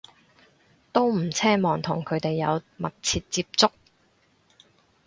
[0.91, 3.69] 都唔奢望同佢哋有密切接觸